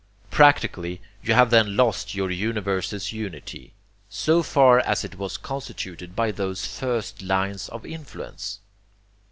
Practically, 0.31 0.99
you 1.21 1.35
have 1.35 1.51
then 1.51 1.77
lost 1.77 2.15
your 2.15 2.31
universe's 2.31 3.13
unity, 3.13 3.75
SO 4.09 4.41
FAR 4.41 4.79
AS 4.79 5.03
IT 5.03 5.19
WAS 5.19 5.37
CONSTITUTED 5.37 6.15
BY 6.15 6.31
THOSE 6.31 6.65
FIRST 6.65 7.21
LINES 7.21 7.69
OF 7.69 7.85
INFLUENCE. 7.85 8.61